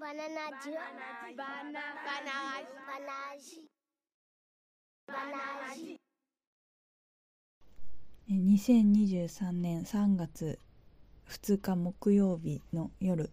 [0.00, 0.22] バナナ
[0.62, 0.72] ジュ
[1.36, 2.16] バナナバ
[3.04, 3.68] ナジ
[5.06, 6.00] バナジ
[8.30, 10.58] 2023年3月
[11.28, 13.28] 2日木曜日の夜、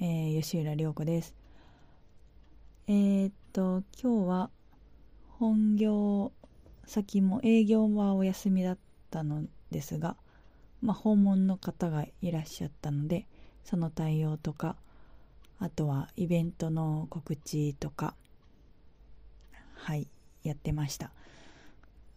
[0.00, 1.34] えー、吉浦涼子です。
[2.86, 4.50] えー、っと今日は
[5.38, 6.32] 本業
[6.86, 8.78] 先も営業はお休みだっ
[9.10, 10.16] たのですが、
[10.80, 13.26] まあ、訪問の方がいらっしゃったので
[13.64, 14.76] その対応とか
[15.64, 18.14] あとはイベントの告知とか
[19.76, 20.06] はい
[20.42, 21.10] やってました。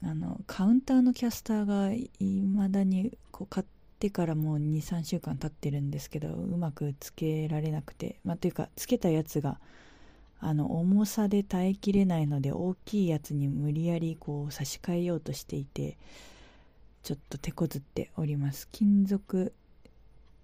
[0.04, 2.10] あのカウンターのキャスターがい
[2.42, 3.66] まだにこう買っ
[4.00, 9.60] てからもう23週間経ってるんですけどうまくつけられなくてまあというかつけたやつが
[10.42, 15.98] あの重さで耐えきれないので大きいやつに無理やりこう差し替えようとしていて
[17.02, 18.68] ちょっと手こずっております。
[18.74, 19.54] 金属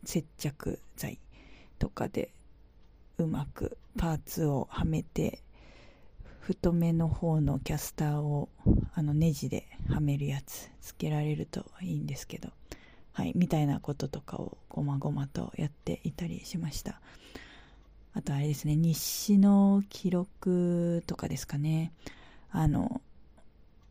[0.05, 1.20] 接着剤
[1.77, 2.30] とかで
[3.17, 5.40] うまくパーツをはめて
[6.40, 8.50] 太めの方のキャスターを
[8.94, 12.50] あのネジではめるやつつけられるといいんですけど
[13.14, 17.00] はいみたいなこととかをごまごまとやっていたりしました。
[18.16, 21.91] あとあれですね日誌の記録とかですかね。
[22.52, 23.02] あの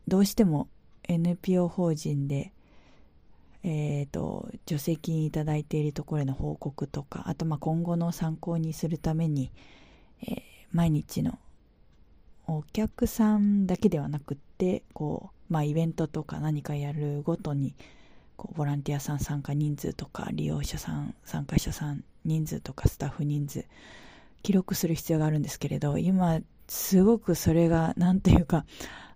[0.07, 0.67] どうしても
[1.03, 2.51] NPO 法人で
[3.63, 9.51] えーと、助成金いただいているところへの報告とかあとまあ今後の参考にするために、
[10.21, 10.39] えー、
[10.73, 11.39] 毎日の
[12.45, 17.73] お客さんだけではなくってこう、まあ、イベントとか何かやるごとに
[18.35, 23.65] こうボランティアさん参加人数とか利用者さん参加者さん人数とかスタッフ人数
[24.41, 28.65] 記録する必要があるんですけれど今すごくそれが何ていうか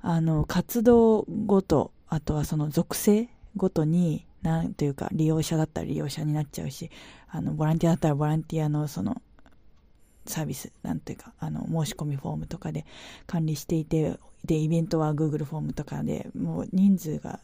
[0.01, 6.89] あの活動ごとあとはその属性ごとになんというか、利用者だったら利用者になっちゃうし、
[7.29, 9.21] あの、ボランティアだったらボランティアのその、
[10.25, 12.85] サービス、なんというか、あの、申し込みフォームとかで
[13.25, 17.39] 管理していて、で、イベントは Google フォームとかでもう人数が、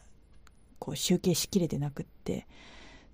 [0.78, 2.46] こう、集計しきれてなくって、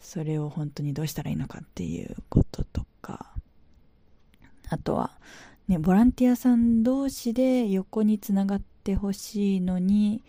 [0.01, 3.33] それを本当にどうしたらいいのかっていうこととか、
[4.69, 5.13] あとは、
[5.69, 10.23] ね、ボランティアさん同士で横につながってほしいのに、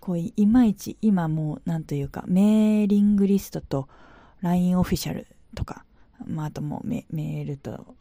[0.00, 3.88] こういいまいち今もうなんというかメーリングリストと
[4.40, 5.84] LINE オフィシャルとか、
[6.26, 7.94] まあ、あともうメールと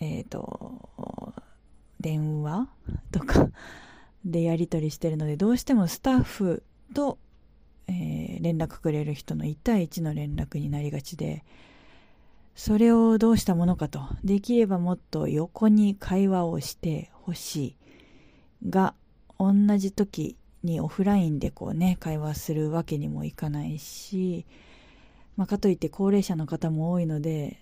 [0.00, 1.34] えっ、ー、と
[2.00, 2.68] 電話
[3.10, 3.50] とか
[4.24, 6.62] でやり取りしてるのでどうしてもスタッフ
[6.94, 7.18] と、
[7.88, 11.44] えー、連絡くれる人の1対1の連絡になりがちで
[12.54, 14.00] それをどうしたものかと。
[14.22, 17.76] できればもっと横に会話をしてほし
[18.62, 18.94] いが
[19.38, 24.44] 同じ時にオフラインでこうね会話するわけにもいかないし、
[25.36, 27.58] まあ、かといって高齢者の方も多いので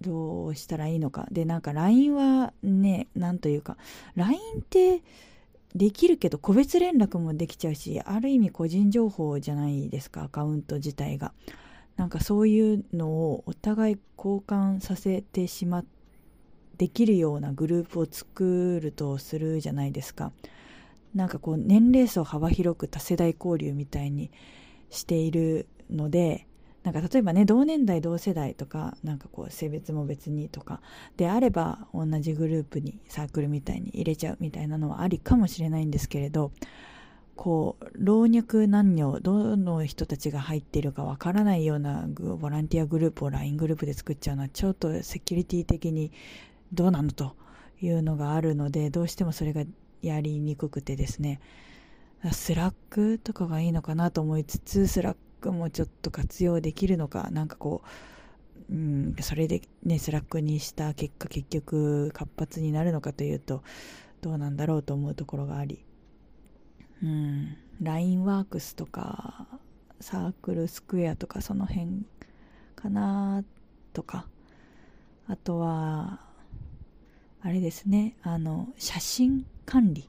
[0.00, 1.26] どうしたらいいのか。
[1.30, 3.76] でなんか LINE はねなんというか
[4.14, 5.02] LINE って
[5.74, 11.32] できるけど個別連絡もできちゃうしある意味個人情報じゃないですかアカウント自体が。
[11.96, 15.84] なんかそういうのをお互い交換させてしまっ
[16.78, 20.32] できるようなグループを作るとするじゃないですか。
[21.14, 24.30] なんかこう年齢層幅広く多世代交流みたいに
[24.90, 26.46] しているので
[26.86, 30.80] なんか例えばね同年代同世代とかなんかこう性別も別にとか
[31.16, 36.52] であれば同じグループにサークルみたいに入れちゃうみたいなのはありかもしれないんですけれど
[37.34, 46.12] こう老若男女どの人たちが入っているかわからないようなボランティアグループを LINE グループで作っちゃうのはちょっとセキュリティ的に
[46.72, 47.34] どうなのと
[47.80, 49.64] いうのがあるのでどうしてもそれが
[50.02, 51.40] やりにくくてですね。
[52.32, 57.82] Slack とかがいいのかなと思いつつ Slack もちょっと活用できるのかなんかこ
[58.70, 63.62] う、うん、それでね Slack にした結果結局活発になるのかというと
[64.22, 65.84] どうなんだろうと思うところがあり。
[67.02, 69.46] うん LINE ワークスとか
[70.00, 72.04] サークルスクエアとかその辺
[72.74, 73.44] かな
[73.92, 74.26] とか。
[75.28, 76.20] あとは
[77.42, 80.08] あれですねあの写真管理。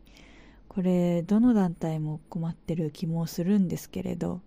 [0.70, 4.40] これどの団体も困ってる気もするんですけれど。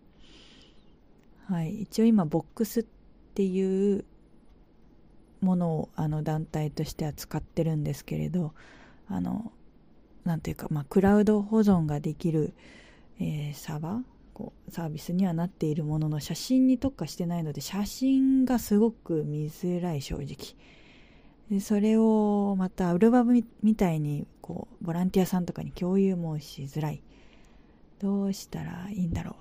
[1.47, 1.83] はい。
[1.83, 2.85] 一応今ボックスっ
[3.35, 4.05] ていう
[5.43, 8.55] ものをあの団体としては使ってるんですけれど。
[9.13, 9.51] あの
[10.23, 12.53] なんていうか、まあ、クラウド保存ができる、
[13.19, 14.03] えー、サーバー？
[14.35, 20.37] こうサービスにはなっているものの写真に特化してないので写真がすごく見づらい正直。
[21.51, 27.03] でそれをまたアルバムみたいにこうボランティアさんとかに共有もしづらい。
[27.99, 29.37] どうしたらいいんだろ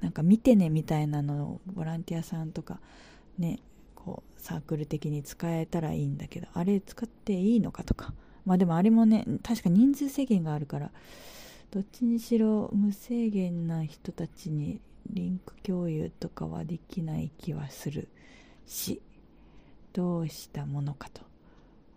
[0.00, 0.04] う。
[0.04, 2.80] なんか見てねみたいなのをボランティアさんとか
[3.38, 3.58] ね
[3.96, 8.14] こうサークル的に使えたらいいんだけどあれ使っていいのかとか。
[8.46, 10.90] まあでもあれもね確か人数制限があるから
[11.70, 14.80] どっちにしろ無制限な人たちに
[15.10, 18.08] リンク共有とかはできない気はする
[18.66, 19.02] し
[19.92, 21.27] どうしたものかと。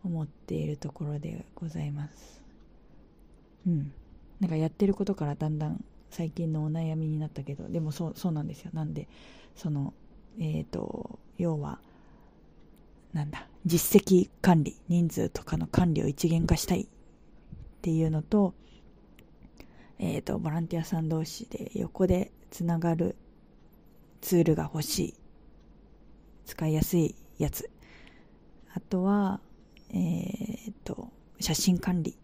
[0.03, 2.41] 思っているところでございます。
[3.67, 3.93] うん。
[4.39, 8.71] なんかやってることからだんだん最近のお悩みになったけどでもそうそうなんですよ。
[8.73, 9.07] なんで
[9.55, 9.93] その
[10.39, 11.79] えっ、ー、と要は
[13.13, 16.87] なんだ実績管理人数とかの管理を一元化したいっ
[17.81, 18.53] ていうのと
[19.99, 23.15] えっ、ー、とボランティアさん同士で横でつながる
[24.21, 25.13] ツールが欲しい
[26.45, 27.69] 使いやすいやつ。
[28.73, 29.39] あとは
[29.93, 31.09] えっ、と
[31.39, 32.15] 写真管理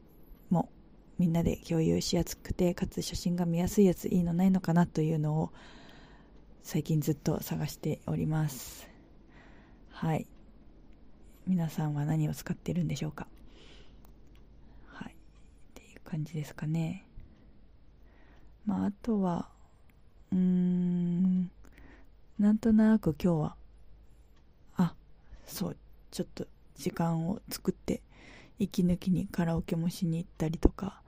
[0.50, 0.70] も
[1.18, 5.52] みんなで共有しやすくてかつ写真が見やすいやついいのないのかなというのを
[6.64, 8.88] 最近ずっと探しております。
[9.90, 10.28] はい。
[11.48, 13.26] 皆さんは何を使ってるんでしょうか？
[14.88, 15.14] はい。
[15.14, 15.16] っ
[15.74, 17.06] ていう感じですかね。
[18.66, 19.48] まああとは
[20.32, 21.50] うーん
[22.38, 23.56] なんとなく今日は
[24.76, 24.94] あ
[25.46, 25.78] そう
[26.12, 26.46] ちょっと
[26.78, 28.02] 時間を作って
[28.60, 31.02] 息抜きにカラオケもしに行ったりとか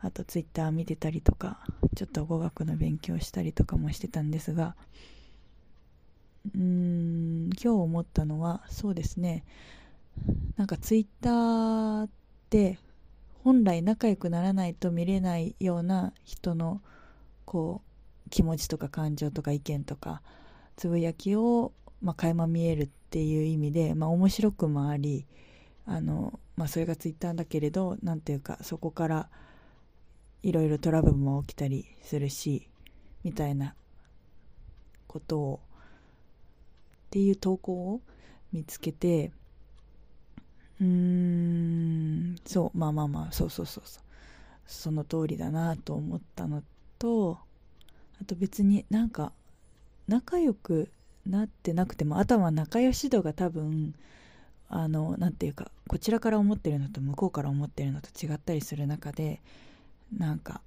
[0.00, 1.60] あとツイッター見てたりとか
[1.96, 4.74] ちょっと語学の勉強したりとかもしてたんですが
[6.54, 9.44] うーん今日思ったのはそうですね。
[10.56, 12.08] なんかツイッターっ
[12.50, 12.78] て
[13.44, 16.80] 本来仲良くならないと見れないような人の
[17.44, 17.82] こ
[18.26, 20.22] う気持ちとか感情とか意見とか
[20.76, 25.26] つぶやきを、まあ、垣間見えるっていう意味で、まあ、面白くもあり
[25.86, 29.28] あの、まあ、それがツイッターだけれど何ていうかそこから
[30.42, 32.68] いろいろトラブルも起きたりするし
[33.24, 33.74] みたいな
[35.06, 35.60] ことを
[37.06, 38.00] っていう投稿を
[38.52, 39.32] 見つけて
[40.80, 44.02] うーんそうまあまあまあそうそうそうそう。
[44.68, 46.62] その通りだなと思ったの
[46.98, 47.38] と
[48.20, 49.32] あと別になんか
[50.06, 50.90] 仲良く
[51.28, 53.94] なってなくてもあとは仲良し度が多分
[54.68, 59.40] あの何て言うかこちらから思ってるのと向こうから思ってるのと違ったりする中で
[60.16, 60.60] なんか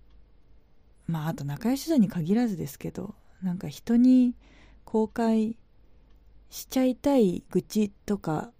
[1.07, 3.13] まああと仲良し度に限らずですけど
[3.43, 4.35] なんか人に
[4.85, 5.55] 公開
[6.49, 8.51] しちゃいたい愚痴とか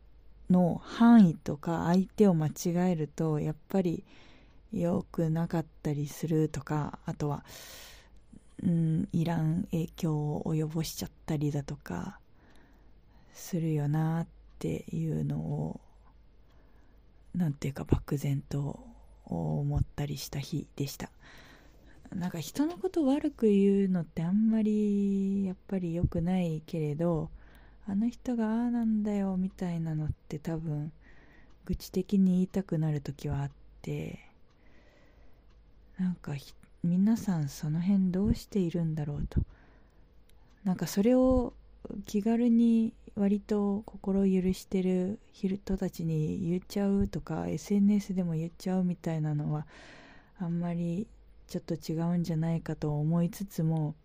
[0.50, 2.51] の範囲とか相手を間違
[2.92, 4.04] えるとやっぱり
[4.74, 7.44] 良くなかったりするとかあとは、
[8.63, 12.19] うん、いらん影響を及ぼしちゃったりだとか
[13.34, 14.28] するよなっ
[14.60, 15.80] ていうのを
[17.36, 18.80] なんていうか漠然と
[19.25, 21.10] 思ったりした日でした。
[22.16, 27.30] なんか人のこと悪く言うのってあんまりやっぱり良くないけれど
[27.88, 30.92] あの人がああなんだよみたいなのって多分
[31.64, 34.19] 愚痴的に言いたくなる時はあって
[35.98, 36.34] なんか
[36.83, 39.42] 皆さんその辺どうしているんだろうと。
[40.63, 41.54] なんかそれを
[42.06, 49.66] 気軽に割と心許してる人たちに言っちゃうとか SNS でも言っちゃうみたいなのは
[50.39, 51.07] あんまり
[51.48, 53.95] ちょっと違うんじゃないかと思いつつも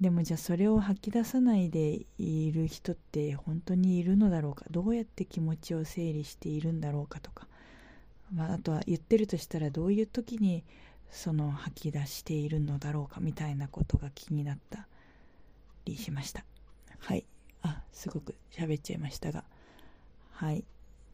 [0.00, 4.64] でもじゃあそれを吐き出さないでいる人って本当にいるのだろうか？
[4.70, 7.46] どうやって気持ちを整理しているんだろうかとか、
[8.32, 10.62] まあ、あとは言ってるとしたらどういう時に
[11.10, 14.86] その吐き出しているのだろうかみたいなことが気になった
[15.84, 16.44] りしました。
[16.98, 17.24] はい。
[17.62, 19.44] あすごく喋っちゃいましたが。
[20.32, 20.64] はい。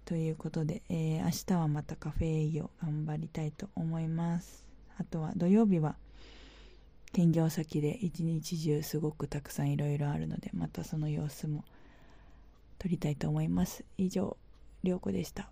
[0.04, 4.64] ということで、えー、明日はまたカフェ営業頑張りたいと思います。
[4.98, 5.96] あとは土曜日は
[7.12, 11.64] 兼業先で一日中すごくたくさんいろいろあるのでまたその様子も
[12.78, 13.84] 撮りたいと思います。
[13.98, 14.36] 以上
[14.82, 15.50] りょうこでした。